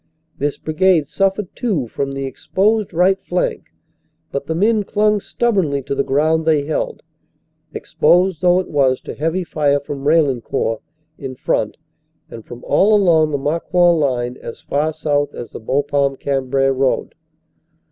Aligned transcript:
This 0.39 0.57
Brigade 0.57 1.05
suffered 1.05 1.55
too 1.55 1.87
from 1.87 2.13
the 2.13 2.25
exposed 2.25 2.91
right 2.91 3.21
flank, 3.23 3.65
but 4.31 4.47
the 4.47 4.55
men 4.55 4.81
clung 4.83 5.19
stubbornly 5.19 5.83
to 5.83 5.93
the 5.93 6.03
ground 6.03 6.43
they 6.43 6.65
held, 6.65 7.03
exposed 7.71 8.41
though 8.41 8.59
it 8.59 8.67
was 8.71 8.99
to 9.01 9.13
heavy 9.13 9.43
fire 9.43 9.79
from 9.79 10.07
Raillencourt 10.07 10.81
in 11.19 11.35
front 11.35 11.77
and 12.31 12.43
from 12.43 12.63
all 12.65 12.95
along 12.95 13.29
the 13.29 13.37
Marcoing 13.37 13.99
line 13.99 14.37
as 14.41 14.59
far 14.59 14.91
south 14.91 15.35
as 15.35 15.51
the 15.51 15.59
Bapaume 15.59 16.17
Cam 16.19 16.49
brai 16.49 16.75
road. 16.75 17.13